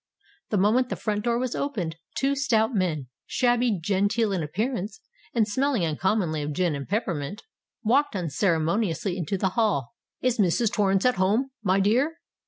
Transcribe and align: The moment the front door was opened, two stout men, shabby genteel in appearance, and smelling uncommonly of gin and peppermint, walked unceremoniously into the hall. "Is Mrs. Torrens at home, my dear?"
The 0.49 0.57
moment 0.57 0.89
the 0.89 0.95
front 0.95 1.23
door 1.25 1.37
was 1.37 1.53
opened, 1.53 1.95
two 2.17 2.35
stout 2.35 2.73
men, 2.73 3.05
shabby 3.27 3.77
genteel 3.79 4.31
in 4.33 4.41
appearance, 4.41 4.99
and 5.31 5.47
smelling 5.47 5.85
uncommonly 5.85 6.41
of 6.41 6.53
gin 6.53 6.73
and 6.73 6.87
peppermint, 6.87 7.43
walked 7.83 8.15
unceremoniously 8.15 9.15
into 9.15 9.37
the 9.37 9.49
hall. 9.49 9.93
"Is 10.19 10.39
Mrs. 10.39 10.73
Torrens 10.73 11.05
at 11.05 11.17
home, 11.21 11.51
my 11.61 11.79
dear?" 11.79 12.17